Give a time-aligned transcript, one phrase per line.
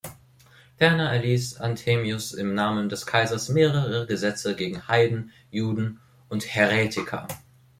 [0.77, 7.27] Ferner erließ Anthemius im Namen des Kaisers mehrere Gesetze gegen Heiden, Juden und "Häretiker".